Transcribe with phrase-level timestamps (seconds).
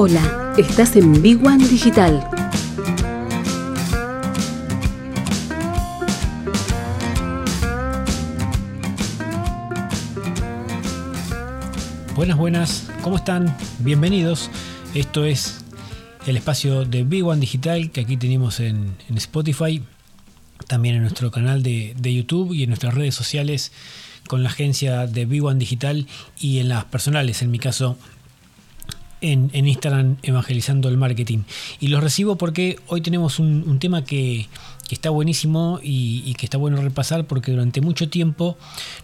[0.00, 2.24] Hola, estás en Big One Digital.
[12.14, 13.56] Buenas, buenas, ¿cómo están?
[13.80, 14.52] Bienvenidos.
[14.94, 15.64] Esto es
[16.28, 19.82] el espacio de Big One Digital que aquí tenemos en, Spotify,
[20.68, 23.72] también en nuestro canal de, de, YouTube y en nuestras redes sociales
[24.28, 26.06] con la agencia de Big One Digital
[26.38, 27.98] y en las personales, en mi caso
[29.20, 31.40] en, Instagram evangelizando el marketing.
[31.80, 34.48] Y los recibo porque hoy tenemos un, tema que,
[34.90, 38.56] está buenísimo y, y, que está bueno repasar porque durante mucho tiempo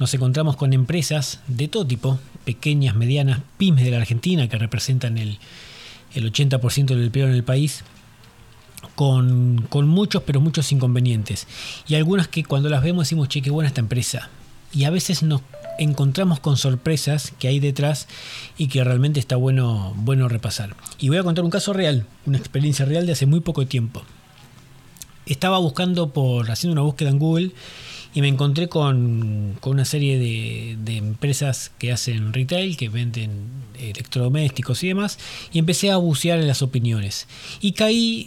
[0.00, 5.18] nos encontramos con empresas de todo tipo, pequeñas, medianas, pymes de la Argentina que representan
[5.18, 5.38] el,
[6.14, 7.84] el 80% del empleo en el país.
[8.94, 11.46] Con, con, muchos, pero muchos inconvenientes.
[11.86, 14.28] Y algunas que cuando las vemos decimos, che, qué buena esta empresa.
[14.72, 15.42] Y a veces nos
[15.78, 18.08] encontramos con sorpresas que hay detrás
[18.58, 20.76] y que realmente está bueno, bueno repasar.
[20.98, 24.02] Y voy a contar un caso real, una experiencia real de hace muy poco tiempo.
[25.26, 27.52] Estaba buscando por, haciendo una búsqueda en Google
[28.14, 33.30] y me encontré con, con una serie de, de, empresas que hacen retail, que venden
[33.78, 35.18] electrodomésticos y demás,
[35.52, 37.28] y empecé a bucear en las opiniones.
[37.60, 38.24] Y caí,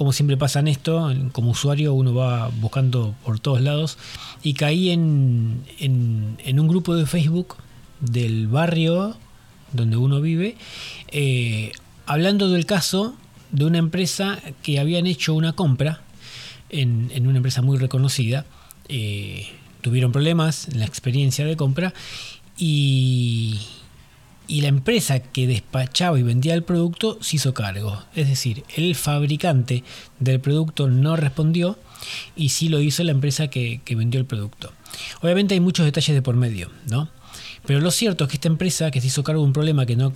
[0.00, 3.98] como siempre pasa en esto, como usuario uno va buscando por todos lados,
[4.42, 7.56] y caí en, en, un grupo de Facebook
[8.00, 9.18] del barrio
[9.74, 10.56] donde uno vive,
[11.08, 11.72] eh,
[12.06, 13.14] hablando del caso
[13.52, 16.00] de una empresa que habían hecho una compra
[16.70, 18.46] en, en una empresa muy reconocida,
[18.88, 19.48] eh,
[19.82, 21.92] tuvieron problemas en la experiencia de compra
[22.56, 23.60] y,
[24.50, 28.02] y, la empresa que despachaba y vendía el producto se hizo cargo.
[28.14, 29.84] Es decir, el fabricante
[30.18, 31.78] del producto no respondió
[32.36, 34.72] y sí lo hizo la empresa que, vendió el producto.
[35.22, 37.08] Obviamente hay muchos detalles de por medio, ¿no?
[37.66, 39.96] Pero lo cierto es que esta empresa que se hizo cargo de un problema que
[39.96, 40.10] no,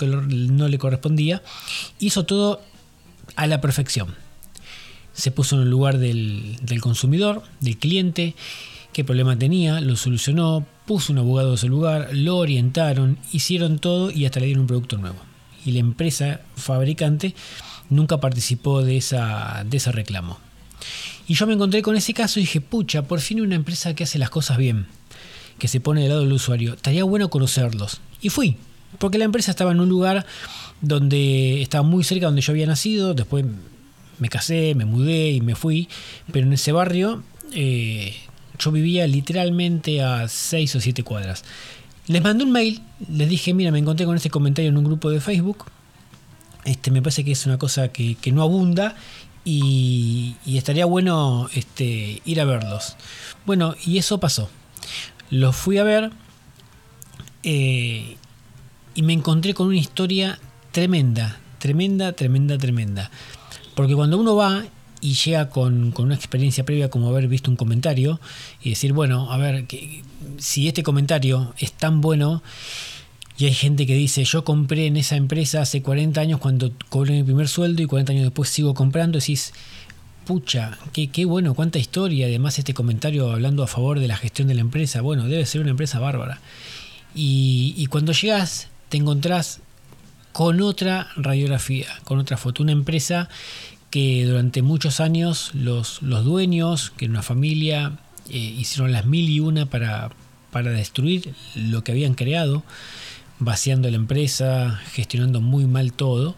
[0.68, 1.42] le correspondía,
[1.98, 2.60] hizo todo
[3.36, 4.14] a la perfección
[5.14, 8.34] se puso en el lugar del, consumidor, del cliente,
[8.94, 14.10] qué problema tenía, lo solucionó, puso un abogado en su lugar, lo orientaron, hicieron todo
[14.10, 15.18] y hasta le dieron un producto nuevo.
[15.66, 17.34] Y la empresa fabricante
[17.90, 20.38] nunca participó de, esa, de ese reclamo.
[21.26, 24.04] Y yo me encontré con ese caso y dije, pucha, por fin una empresa que
[24.04, 24.86] hace las cosas bien,
[25.58, 28.00] que se pone del lado del usuario, estaría bueno conocerlos.
[28.20, 28.56] Y fui,
[28.98, 30.24] porque la empresa estaba en un lugar
[30.80, 33.44] donde estaba muy cerca donde yo había nacido, después
[34.20, 35.88] me casé, me mudé y me fui,
[36.30, 38.14] pero en ese barrio eh,
[38.58, 41.44] yo vivía literalmente a 6 o 7 cuadras.
[42.06, 45.10] Les mandé un mail, les dije, mira, me encontré con este comentario en un grupo
[45.10, 45.64] de Facebook,
[46.64, 48.94] este, me parece que es una cosa que, que no abunda
[49.44, 52.96] y, estaría bueno este, ir a verlos.
[53.46, 54.48] Bueno, y eso pasó.
[55.30, 56.10] Los fui a ver
[57.42, 58.16] eh,
[58.94, 60.38] y me encontré con una historia
[60.72, 63.10] tremenda, tremenda, tremenda, tremenda.
[63.74, 64.64] Porque cuando uno va
[65.04, 68.18] y llega con, con, una experiencia previa como haber visto un comentario
[68.62, 70.02] y decir, bueno, a ver, que,
[70.38, 72.42] si este comentario es tan bueno
[73.36, 77.12] y hay gente que dice, yo compré en esa empresa hace 40 años cuando cobré
[77.12, 79.52] mi primer sueldo y 40 años después sigo comprando, decís,
[80.24, 84.48] pucha, qué, qué bueno, cuánta historia, además este comentario hablando a favor de la gestión
[84.48, 86.40] de la empresa, bueno, debe ser una empresa bárbara.
[87.14, 89.60] Y, y cuando llegas te encontrás
[90.32, 93.28] con otra radiografía, con otra foto, una empresa
[93.94, 97.92] que durante muchos años los, los dueños, que en una familia
[98.28, 100.10] eh, hicieron las mil y una para,
[100.50, 102.64] para destruir lo que habían creado,
[103.38, 106.34] vaciando la empresa, gestionando muy mal todo,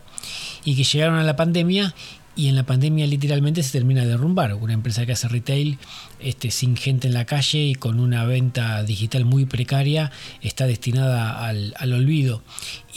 [0.66, 1.94] y que llegaron a la pandemia
[2.34, 4.52] y en la pandemia literalmente se termina de derrumbar.
[4.52, 5.78] Una empresa que hace retail
[6.20, 10.12] este, sin gente en la calle y con una venta digital muy precaria
[10.42, 12.42] está destinada al, al olvido.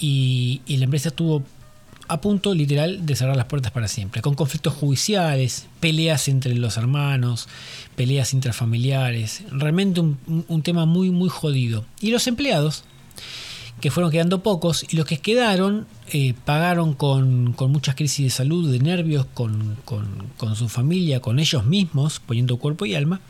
[0.01, 1.45] Y, y la empresa estuvo
[2.09, 6.75] a punto literal de cerrar las puertas para siempre, con conflictos judiciales, peleas entre los
[6.75, 7.47] hermanos,
[7.95, 11.85] peleas intrafamiliares, realmente un, tema muy muy jodido.
[12.01, 12.83] Y los empleados,
[13.79, 18.31] que fueron quedando pocos, y los que quedaron eh, pagaron con, con, muchas crisis de
[18.31, 20.07] salud, de nervios, con, con,
[20.37, 23.21] con su familia, con ellos mismos, poniendo cuerpo y alma.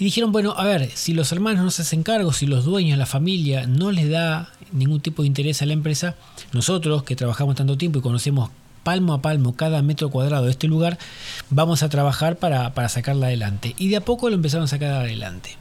[0.00, 2.98] Y dijeron, bueno, a ver, si los hermanos no se hacen cargo, si los dueños,
[2.98, 6.16] la familia, no les da ningún tipo de interés a la empresa,
[6.52, 8.48] nosotros que trabajamos tanto tiempo y conocemos
[8.82, 10.98] palmo a palmo cada metro cuadrado de este lugar,
[11.50, 13.74] vamos a trabajar para, para sacarla adelante.
[13.76, 15.58] Y de a poco lo empezaron a sacar adelante.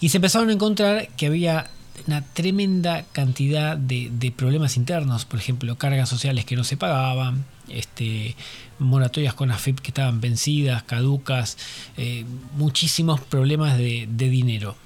[0.00, 1.68] Y se empezaron a encontrar que había
[2.06, 7.44] una tremenda cantidad de, de, problemas internos, por ejemplo, cargas sociales que no se pagaban,
[7.68, 8.36] este,
[8.78, 11.56] moratorias con AFIP que estaban vencidas, caducas,
[11.96, 12.24] eh,
[12.56, 14.76] muchísimos problemas de, de, dinero.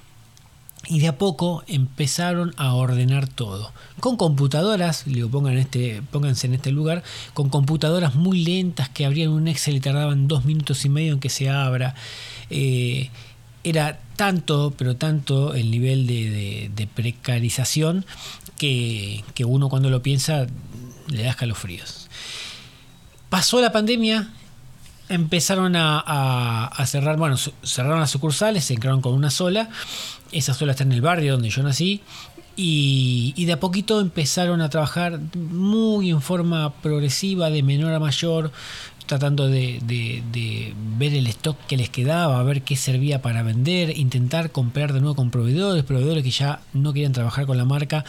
[0.87, 3.71] y de a poco empezaron a ordenar todo.
[3.99, 7.03] Con computadoras, digo, pongan este, pónganse en este lugar,
[7.33, 11.19] con computadoras muy lentas que abrían un Excel y tardaban dos minutos y medio en
[11.19, 11.95] que se abra.
[12.49, 13.09] Eh,
[13.65, 18.05] era tanto, pero tanto el nivel de, precarización
[18.57, 20.47] que, uno cuando lo piensa
[21.07, 22.07] le da escalofríos.
[23.29, 24.29] Pasó la pandemia,
[25.09, 29.69] empezaron a, cerrar, bueno, cerraron las sucursales, se entraron con una sola
[30.31, 32.01] esa sola está en el barrio donde yo nací.
[32.57, 38.51] Y, de a poquito empezaron a trabajar muy en forma progresiva, de menor a mayor,
[39.05, 44.93] tratando de, ver el stock que les quedaba, ver qué servía para vender, intentar comprar
[44.93, 48.05] de nuevo con proveedores, proveedores que ya no querían trabajar con la marca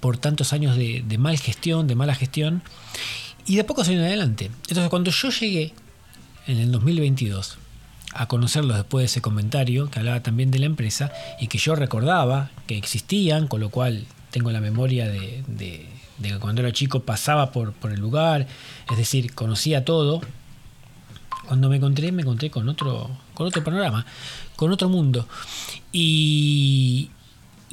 [0.00, 2.62] por tantos años de, de mal gestión, de mala gestión.
[3.46, 4.50] Y de poco se adelante.
[4.68, 5.72] Entonces cuando yo llegué
[6.46, 7.58] en el 2022,
[8.12, 11.74] a conocerlos después de ese comentario que hablaba también de la empresa y que yo
[11.76, 15.42] recordaba que existían, con lo cual tengo la memoria de,
[16.22, 18.46] que cuando era chico pasaba por, por, el lugar,
[18.90, 20.20] es decir, conocía todo.
[21.50, 24.06] Cuando me encontré, me encontré con otro, con otro panorama,
[24.54, 25.26] con otro mundo.
[25.90, 27.10] Y,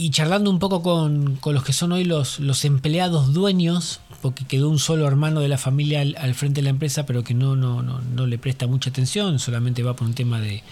[0.10, 4.72] charlando un poco con, con, los que son hoy los, los empleados dueños porque quedó
[4.72, 7.84] un solo hermano de la familia al, frente de la empresa, pero que no, no,
[7.84, 10.64] no, le presta mucha atención, solamente va por un tema de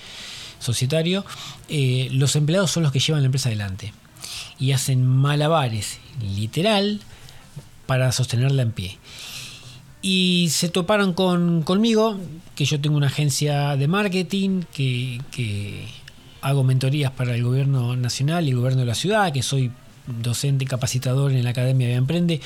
[0.57, 1.24] societario.
[1.69, 3.94] Eh, los empleados son los que llevan la empresa adelante
[4.57, 7.02] y hacen malabares, literal,
[7.86, 8.98] para sostenerla en pie.
[10.07, 12.19] Y se toparon con, conmigo,
[12.54, 15.88] que yo tengo una agencia de marketing, que, que
[16.42, 19.72] hago mentorías para el gobierno nacional y el gobierno de la ciudad, que soy
[20.06, 22.40] docente capacitador en la Academia de Emprende,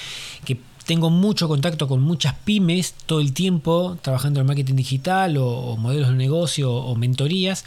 [0.45, 5.75] que tengo mucho contacto con muchas pymes todo el tiempo, trabajando en marketing digital o,
[5.75, 7.65] modelos de negocio o, mentorías.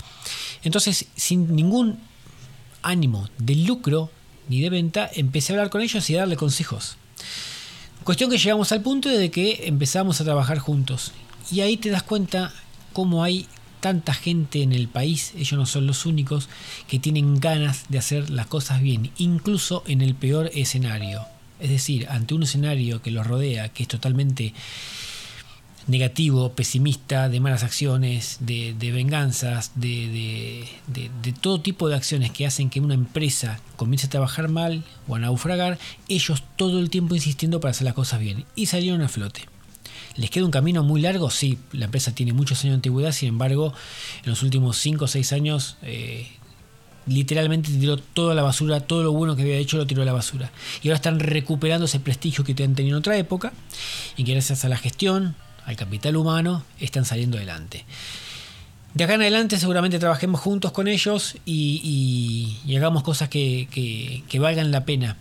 [0.65, 1.99] Entonces, sin ningún
[2.81, 4.11] ánimo de lucro
[4.49, 6.97] ni de venta, empecé a hablar con ellos y a darle consejos.
[8.05, 11.13] Cuestión que llegamos al punto de que empezamos a trabajar juntos.
[11.53, 12.53] Y ahí te das cuenta
[12.93, 13.47] cómo hay
[13.79, 16.49] tanta gente en el país, ellos no son los únicos,
[16.89, 21.27] que tienen ganas de hacer las cosas bien, incluso en el peor escenario.
[21.61, 24.53] Es decir, ante un escenario que los rodea, que es totalmente
[25.87, 30.69] negativo, pesimista, de malas acciones, de, venganzas, de,
[31.41, 35.19] todo tipo de acciones que hacen que una empresa comience a trabajar mal o a
[35.19, 38.45] naufragar, ellos todo el tiempo insistiendo para hacer las cosas bien.
[38.55, 39.49] Y salieron a flote.
[40.17, 41.31] ¿Les queda un camino muy largo?
[41.31, 43.73] Sí, la empresa tiene muchos años de antigüedad, sin embargo,
[44.25, 46.29] en los últimos 5 o 6 años eh,
[47.07, 50.13] literalmente tiró toda la basura, todo lo bueno que había hecho lo tiró a la
[50.13, 50.53] basura.
[50.83, 53.53] Y ahora están recuperando ese prestigio que han tenido en otra época
[54.17, 55.35] y gracias a la gestión,
[55.67, 57.85] al capital humano, están saliendo adelante.
[58.95, 64.85] De acá en adelante seguramente trabajemos juntos con ellos y, hagamos cosas que valgan la
[64.85, 65.17] pena.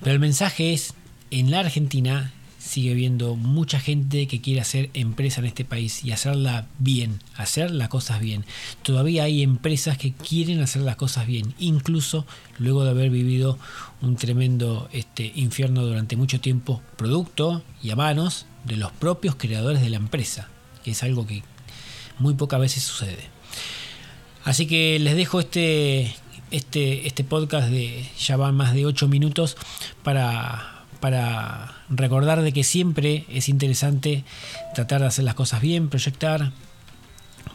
[0.00, 0.94] Pero el mensaje es,
[1.30, 2.32] en la Argentina
[2.70, 7.72] sigue habiendo mucha gente que quiere hacer empresa en este país y hacerla bien, hacer
[7.72, 8.44] las cosas bien.
[8.84, 12.26] Todavía hay empresas que quieren hacer las cosas bien, incluso
[12.58, 13.58] luego de haber vivido
[14.02, 19.82] un tremendo este, infierno durante mucho tiempo, producto y a manos de los propios creadores
[19.82, 20.48] de la empresa,
[20.84, 21.42] que es algo que
[22.20, 23.24] muy pocas veces sucede.
[24.44, 26.14] Así que les dejo este,
[26.52, 29.56] este, este podcast de ya van más de 8 minutos
[30.04, 34.24] para para recordar de que siempre es interesante
[34.74, 36.52] tratar de hacer las cosas bien, proyectar,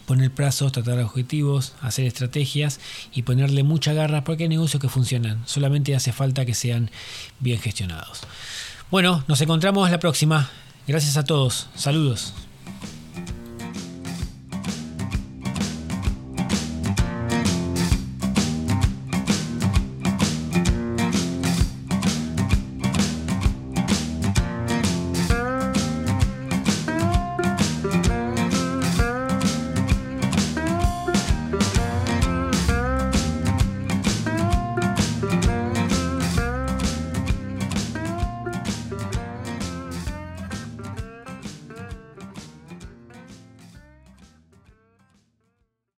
[0.05, 2.79] poner plazos, tratar objetivos, hacer estrategias
[3.13, 6.91] y ponerle mucha garra porque hay negocios que funcionan, solamente hace falta que sean
[7.39, 8.21] bien gestionados.
[8.91, 10.49] Bueno, nos encontramos la próxima.
[10.87, 11.67] Gracias a todos.
[11.75, 12.33] Saludos.